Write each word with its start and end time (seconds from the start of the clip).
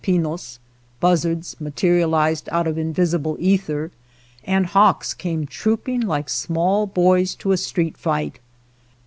Pinos, 0.03 0.57
buzzards, 0.99 1.55
materialized 1.59 2.49
out 2.51 2.65
of 2.65 2.75
invis 2.75 3.15
ible 3.19 3.37
ether, 3.37 3.91
and 4.43 4.65
hawks 4.65 5.13
came 5.13 5.45
trooping 5.45 6.01
like 6.01 6.27
small 6.27 6.87
boys 6.87 7.35
to 7.35 7.51
a 7.51 7.55
street 7.57 7.97
fight. 7.99 8.39